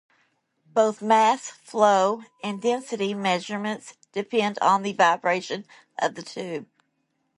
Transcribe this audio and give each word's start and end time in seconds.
Both 0.73 1.03
mass 1.03 1.49
flow 1.51 2.23
and 2.43 2.59
density 2.59 3.13
measurements 3.13 3.93
depend 4.13 4.57
on 4.59 4.81
the 4.81 4.93
vibration 4.93 5.67
of 5.99 6.15
the 6.15 6.23
tube. 6.23 6.67